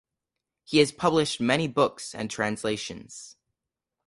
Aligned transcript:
He 0.63 0.79
has 0.79 0.91
published 0.91 1.39
many 1.39 1.67
books 1.67 2.15
and 2.15 2.27
translations. 2.27 3.37